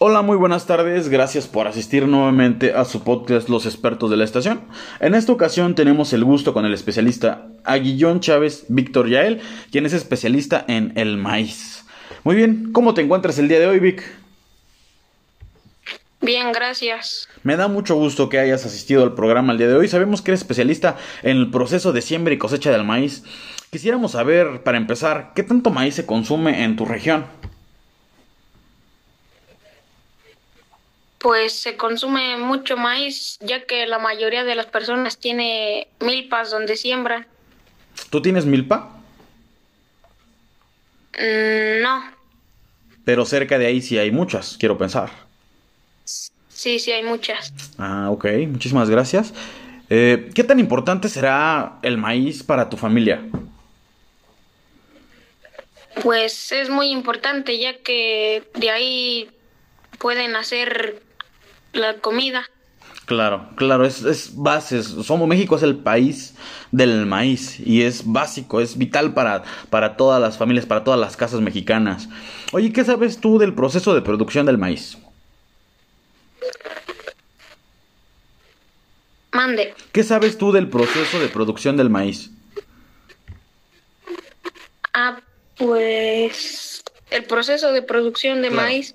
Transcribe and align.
Hola, 0.00 0.22
muy 0.22 0.36
buenas 0.36 0.64
tardes, 0.64 1.08
gracias 1.08 1.48
por 1.48 1.66
asistir 1.66 2.06
nuevamente 2.06 2.72
a 2.72 2.84
su 2.84 3.02
podcast 3.02 3.48
Los 3.48 3.66
expertos 3.66 4.10
de 4.10 4.16
la 4.16 4.22
estación. 4.22 4.60
En 5.00 5.14
esta 5.14 5.32
ocasión 5.32 5.74
tenemos 5.74 6.12
el 6.12 6.24
gusto 6.24 6.54
con 6.54 6.64
el 6.64 6.72
especialista 6.72 7.48
Aguillón 7.64 8.20
Chávez 8.20 8.66
Víctor 8.68 9.08
Yael, 9.08 9.40
quien 9.72 9.86
es 9.86 9.92
especialista 9.92 10.64
en 10.68 10.92
el 10.96 11.16
maíz. 11.16 11.84
Muy 12.28 12.36
bien, 12.36 12.74
¿cómo 12.74 12.92
te 12.92 13.00
encuentras 13.00 13.38
el 13.38 13.48
día 13.48 13.58
de 13.58 13.66
hoy, 13.66 13.78
Vic? 13.78 14.04
Bien, 16.20 16.52
gracias. 16.52 17.26
Me 17.42 17.56
da 17.56 17.68
mucho 17.68 17.94
gusto 17.94 18.28
que 18.28 18.38
hayas 18.38 18.66
asistido 18.66 19.02
al 19.02 19.14
programa 19.14 19.52
el 19.52 19.58
día 19.58 19.66
de 19.66 19.76
hoy. 19.76 19.88
Sabemos 19.88 20.20
que 20.20 20.32
eres 20.32 20.42
especialista 20.42 20.98
en 21.22 21.38
el 21.38 21.50
proceso 21.50 21.90
de 21.94 22.02
siembra 22.02 22.34
y 22.34 22.36
cosecha 22.36 22.70
del 22.70 22.84
maíz. 22.84 23.22
Quisiéramos 23.70 24.12
saber, 24.12 24.62
para 24.62 24.76
empezar, 24.76 25.32
¿qué 25.34 25.42
tanto 25.42 25.70
maíz 25.70 25.94
se 25.94 26.04
consume 26.04 26.64
en 26.64 26.76
tu 26.76 26.84
región? 26.84 27.24
Pues 31.16 31.54
se 31.54 31.78
consume 31.78 32.36
mucho 32.36 32.76
maíz, 32.76 33.38
ya 33.40 33.64
que 33.64 33.86
la 33.86 33.98
mayoría 33.98 34.44
de 34.44 34.54
las 34.54 34.66
personas 34.66 35.16
tiene 35.16 35.88
milpas 36.00 36.50
donde 36.50 36.76
siembran. 36.76 37.26
¿Tú 38.10 38.20
tienes 38.20 38.44
milpa? 38.44 38.92
Mm, 41.18 41.82
no, 41.82 42.17
Pero 43.08 43.24
cerca 43.24 43.56
de 43.58 43.64
ahí 43.64 43.80
sí 43.80 43.96
hay 43.96 44.10
muchas, 44.10 44.58
quiero 44.58 44.76
pensar. 44.76 45.08
sí, 46.04 46.78
sí 46.78 46.92
hay 46.92 47.02
muchas. 47.02 47.54
Ah, 47.78 48.10
ok, 48.10 48.26
muchísimas 48.46 48.90
gracias. 48.90 49.32
Eh, 49.88 50.28
¿Qué 50.34 50.44
tan 50.44 50.60
importante 50.60 51.08
será 51.08 51.78
el 51.80 51.96
maíz 51.96 52.42
para 52.42 52.68
tu 52.68 52.76
familia? 52.76 53.22
Pues 56.02 56.52
es 56.52 56.68
muy 56.68 56.90
importante, 56.90 57.58
ya 57.58 57.78
que 57.78 58.46
de 58.52 58.70
ahí 58.70 59.30
pueden 59.98 60.36
hacer 60.36 61.02
la 61.72 61.94
comida. 61.94 62.46
Claro, 63.08 63.48
claro, 63.56 63.86
es, 63.86 64.02
es 64.02 64.36
base. 64.36 64.82
Somos 64.82 65.26
México 65.26 65.56
es 65.56 65.62
el 65.62 65.78
país 65.78 66.34
del 66.72 67.06
maíz 67.06 67.58
y 67.58 67.80
es 67.80 68.02
básico, 68.04 68.60
es 68.60 68.76
vital 68.76 69.14
para, 69.14 69.44
para 69.70 69.96
todas 69.96 70.20
las 70.20 70.36
familias, 70.36 70.66
para 70.66 70.84
todas 70.84 71.00
las 71.00 71.16
casas 71.16 71.40
mexicanas. 71.40 72.10
Oye, 72.52 72.70
¿qué 72.70 72.84
sabes 72.84 73.16
tú 73.18 73.38
del 73.38 73.54
proceso 73.54 73.94
de 73.94 74.02
producción 74.02 74.44
del 74.44 74.58
maíz? 74.58 74.98
Mande. 79.32 79.74
¿Qué 79.90 80.04
sabes 80.04 80.36
tú 80.36 80.52
del 80.52 80.68
proceso 80.68 81.18
de 81.18 81.28
producción 81.28 81.78
del 81.78 81.88
maíz? 81.88 82.30
Ah, 84.92 85.18
pues 85.56 86.82
el 87.10 87.24
proceso 87.24 87.72
de 87.72 87.80
producción 87.80 88.42
de 88.42 88.48
Claro. 88.48 88.62
maíz 88.64 88.94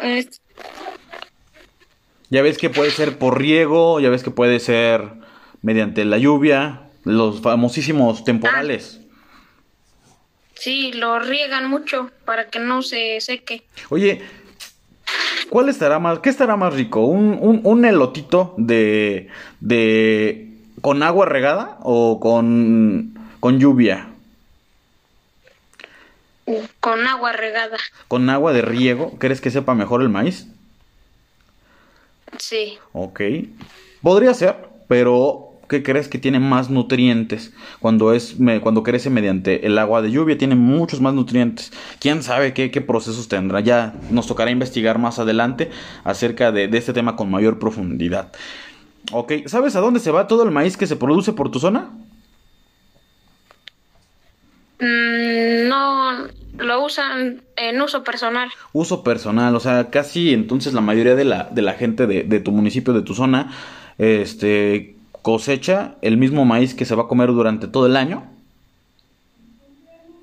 es 0.00 0.40
Ya 2.30 2.42
ves 2.42 2.58
que 2.58 2.70
puede 2.70 2.90
ser 2.90 3.18
por 3.18 3.38
riego, 3.38 4.00
ya 4.00 4.10
ves 4.10 4.22
que 4.22 4.30
puede 4.30 4.58
ser 4.60 5.12
mediante 5.62 6.04
la 6.04 6.18
lluvia, 6.18 6.82
los 7.04 7.40
famosísimos 7.40 8.24
temporales. 8.24 9.00
sí, 10.54 10.92
lo 10.92 11.18
riegan 11.20 11.68
mucho 11.70 12.10
para 12.24 12.48
que 12.48 12.58
no 12.58 12.82
se 12.82 13.20
seque. 13.20 13.62
Oye, 13.90 14.22
¿cuál 15.50 15.68
estará 15.68 15.98
más, 16.00 16.18
qué 16.18 16.30
estará 16.30 16.56
más 16.56 16.74
rico? 16.74 17.04
¿Un, 17.04 17.38
un, 17.40 17.60
un 17.62 17.84
elotito 17.84 18.54
de, 18.56 19.28
de, 19.60 20.52
con 20.80 21.02
agua 21.02 21.26
regada 21.26 21.78
o 21.82 22.18
con, 22.18 23.14
con 23.38 23.60
lluvia? 23.60 24.08
Con 26.80 27.06
agua 27.06 27.32
regada. 27.32 27.76
¿Con 28.08 28.30
agua 28.30 28.52
de 28.52 28.62
riego? 28.62 29.16
¿Crees 29.18 29.40
que 29.40 29.50
sepa 29.50 29.74
mejor 29.74 30.02
el 30.02 30.08
maíz? 30.08 30.48
Sí. 32.48 32.78
Ok. 32.92 33.20
Podría 34.02 34.32
ser, 34.32 34.68
pero 34.86 35.58
¿qué 35.68 35.82
crees 35.82 36.06
que 36.06 36.18
tiene 36.18 36.38
más 36.38 36.70
nutrientes? 36.70 37.52
Cuando 37.80 38.12
es 38.12 38.38
me- 38.38 38.60
cuando 38.60 38.84
crece 38.84 39.10
mediante 39.10 39.66
el 39.66 39.76
agua 39.78 40.00
de 40.00 40.12
lluvia 40.12 40.38
tiene 40.38 40.54
muchos 40.54 41.00
más 41.00 41.12
nutrientes. 41.12 41.72
¿Quién 41.98 42.22
sabe 42.22 42.54
qué, 42.54 42.70
qué 42.70 42.80
procesos 42.80 43.26
tendrá? 43.26 43.58
Ya 43.60 43.94
nos 44.10 44.28
tocará 44.28 44.52
investigar 44.52 44.98
más 45.00 45.18
adelante 45.18 45.70
acerca 46.04 46.52
de, 46.52 46.68
de 46.68 46.78
este 46.78 46.92
tema 46.92 47.16
con 47.16 47.30
mayor 47.30 47.58
profundidad. 47.58 48.32
Ok, 49.12 49.32
¿sabes 49.46 49.74
a 49.74 49.80
dónde 49.80 49.98
se 49.98 50.12
va 50.12 50.28
todo 50.28 50.44
el 50.44 50.52
maíz 50.52 50.76
que 50.76 50.86
se 50.86 50.94
produce 50.96 51.32
por 51.32 51.50
tu 51.50 51.58
zona? 51.58 51.90
Mm, 54.78 55.68
no 55.68 56.28
lo 56.66 56.84
usan 56.84 57.42
en 57.56 57.80
uso 57.80 58.04
personal. 58.04 58.50
Uso 58.72 59.02
personal, 59.02 59.54
o 59.56 59.60
sea, 59.60 59.90
casi 59.90 60.34
entonces 60.34 60.74
la 60.74 60.80
mayoría 60.80 61.14
de 61.14 61.24
la, 61.24 61.44
de 61.44 61.62
la 61.62 61.74
gente 61.74 62.06
de, 62.06 62.22
de 62.22 62.40
tu 62.40 62.52
municipio, 62.52 62.92
de 62.92 63.02
tu 63.02 63.14
zona, 63.14 63.52
este, 63.98 64.96
cosecha 65.22 65.96
el 66.02 66.16
mismo 66.16 66.44
maíz 66.44 66.74
que 66.74 66.84
se 66.84 66.94
va 66.94 67.04
a 67.04 67.08
comer 67.08 67.28
durante 67.28 67.66
todo 67.68 67.86
el 67.86 67.96
año. 67.96 68.24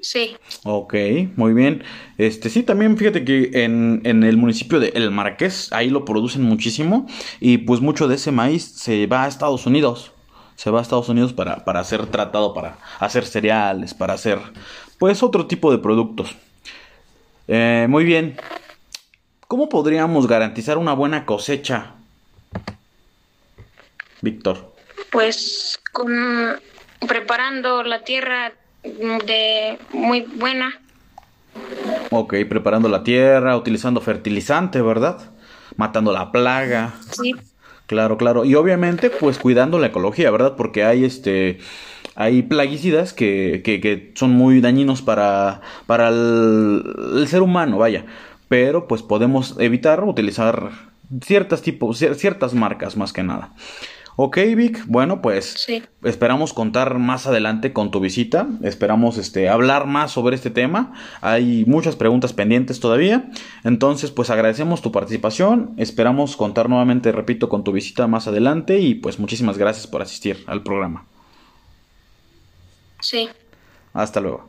Sí. 0.00 0.36
Ok, 0.62 0.94
muy 1.34 1.52
bien. 1.52 1.82
Este, 2.16 2.48
sí, 2.48 2.62
también 2.62 2.96
fíjate 2.96 3.24
que 3.24 3.50
en, 3.64 4.02
en 4.04 4.22
el 4.22 4.36
municipio 4.36 4.78
de 4.78 4.90
El 4.90 5.10
Marqués, 5.10 5.72
ahí 5.72 5.90
lo 5.90 6.04
producen 6.04 6.42
muchísimo. 6.42 7.08
Y 7.40 7.58
pues 7.58 7.80
mucho 7.80 8.06
de 8.06 8.14
ese 8.14 8.30
maíz 8.30 8.64
se 8.64 9.08
va 9.08 9.24
a 9.24 9.28
Estados 9.28 9.66
Unidos. 9.66 10.12
Se 10.56 10.70
va 10.70 10.80
a 10.80 10.82
Estados 10.82 11.08
Unidos 11.08 11.32
para, 11.32 11.64
para 11.64 11.84
ser 11.84 12.06
tratado, 12.06 12.52
para 12.52 12.78
hacer 12.98 13.24
cereales, 13.24 13.94
para 13.94 14.14
hacer 14.14 14.40
pues 14.98 15.22
otro 15.22 15.46
tipo 15.46 15.70
de 15.70 15.78
productos. 15.78 16.34
Eh, 17.48 17.86
muy 17.88 18.04
bien. 18.04 18.36
¿Cómo 19.48 19.68
podríamos 19.68 20.26
garantizar 20.26 20.78
una 20.78 20.92
buena 20.92 21.24
cosecha? 21.24 21.92
Víctor. 24.20 24.74
Pues 25.12 25.78
con 25.92 26.58
preparando 27.06 27.82
la 27.82 28.02
tierra 28.02 28.52
de 28.82 29.78
muy 29.92 30.22
buena. 30.22 30.80
Ok, 32.10 32.34
preparando 32.48 32.88
la 32.88 33.02
tierra, 33.02 33.56
utilizando 33.56 34.00
fertilizante, 34.00 34.80
¿verdad? 34.80 35.30
Matando 35.76 36.12
la 36.12 36.32
plaga. 36.32 36.94
Sí. 37.12 37.34
Claro, 37.86 38.16
claro. 38.18 38.44
Y 38.44 38.54
obviamente, 38.56 39.10
pues 39.10 39.38
cuidando 39.38 39.78
la 39.78 39.88
ecología, 39.88 40.30
¿verdad? 40.30 40.56
Porque 40.56 40.84
hay 40.84 41.04
este. 41.04 41.58
Hay 42.16 42.42
plaguicidas 42.42 43.12
que, 43.12 43.60
que, 43.64 43.80
que 43.80 44.12
son 44.16 44.30
muy 44.32 44.60
dañinos 44.60 45.02
para, 45.02 45.60
para 45.86 46.08
el, 46.08 47.24
ser 47.28 47.42
humano, 47.42 47.78
vaya. 47.78 48.06
Pero 48.48 48.88
pues 48.88 49.02
podemos 49.02 49.56
evitar 49.60 50.02
utilizar 50.04 50.70
ciertas 51.22 51.62
tipos, 51.62 52.00
cier- 52.00 52.14
ciertas 52.14 52.54
marcas 52.54 52.96
más 52.96 53.12
que 53.12 53.22
nada. 53.22 53.54
Ok, 54.18 54.38
Vic, 54.56 54.82
bueno, 54.86 55.20
pues 55.20 55.44
Sí. 55.66 55.82
esperamos 56.02 56.54
contar 56.54 56.98
más 56.98 57.26
adelante 57.26 57.74
con 57.74 57.90
tu 57.90 58.00
visita. 58.00 58.46
Esperamos 58.62 59.18
este, 59.18 59.50
hablar 59.50 59.86
más 59.86 60.10
sobre 60.10 60.36
este 60.36 60.48
tema. 60.48 60.94
Hay 61.20 61.64
muchas 61.66 61.96
preguntas 61.96 62.32
pendientes 62.32 62.80
todavía. 62.80 63.30
Entonces, 63.62 64.10
pues 64.10 64.30
agradecemos 64.30 64.80
tu 64.80 64.90
participación. 64.90 65.74
Esperamos 65.76 66.36
contar 66.36 66.70
nuevamente, 66.70 67.12
repito, 67.12 67.50
con 67.50 67.62
tu 67.62 67.72
visita 67.72 68.06
más 68.06 68.26
adelante. 68.26 68.78
Y 68.80 68.94
pues 68.94 69.18
muchísimas 69.18 69.58
gracias 69.58 69.86
por 69.86 70.00
asistir 70.00 70.42
al 70.46 70.62
programa. 70.62 71.04
Sí. 73.00 73.28
Hasta 73.92 74.20
luego. 74.20 74.48